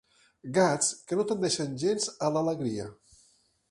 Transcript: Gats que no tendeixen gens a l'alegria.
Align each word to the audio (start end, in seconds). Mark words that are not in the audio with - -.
Gats 0.55 0.89
que 1.11 1.19
no 1.21 1.27
tendeixen 1.33 1.79
gens 1.87 2.11
a 2.29 2.35
l'alegria. 2.35 2.93